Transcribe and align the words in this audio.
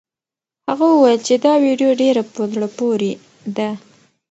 هغه 0.69 0.85
وویل 0.91 1.19
چې 1.27 1.35
دا 1.45 1.53
ویډیو 1.65 1.91
ډېره 2.01 2.21
په 2.33 2.41
زړه 2.53 2.67
پورې 2.77 3.11
ده. 3.57 3.69